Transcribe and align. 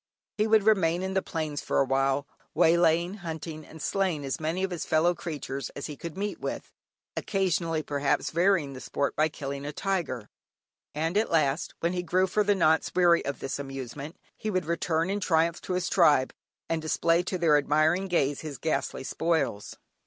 He 0.35 0.47
would 0.47 0.63
remain 0.63 1.03
in 1.03 1.13
the 1.13 1.21
plains 1.21 1.61
for 1.61 1.79
a 1.79 1.85
while, 1.85 2.25
way 2.55 2.75
laying, 2.75 3.17
hunting, 3.17 3.63
and 3.63 3.79
slaying 3.79 4.25
as 4.25 4.39
many 4.39 4.63
of 4.63 4.71
his 4.71 4.83
fellow 4.83 5.13
creatures 5.13 5.69
as 5.75 5.85
he 5.85 5.95
could 5.95 6.17
meet 6.17 6.39
with 6.39 6.71
(occasionally 7.15 7.83
perhaps 7.83 8.31
varying 8.31 8.73
the 8.73 8.81
sport 8.81 9.15
by 9.15 9.29
killing 9.29 9.63
a 9.63 9.71
tiger) 9.71 10.27
and 10.95 11.17
at 11.19 11.29
last 11.29 11.75
when 11.81 11.93
he 11.93 12.01
grew 12.01 12.25
for 12.25 12.43
the 12.43 12.55
nonce 12.55 12.91
weary 12.95 13.23
of 13.23 13.37
this 13.41 13.59
amusement, 13.59 14.17
he 14.35 14.49
would 14.49 14.65
return 14.65 15.11
in 15.11 15.19
triumph 15.19 15.61
to 15.61 15.73
his 15.73 15.87
tribe, 15.87 16.33
and 16.67 16.81
display 16.81 17.21
to 17.21 17.37
their 17.37 17.55
admiring 17.55 18.07
gaze 18.07 18.41
his 18.41 18.57
ghastly 18.57 19.03
spoils. 19.03 19.77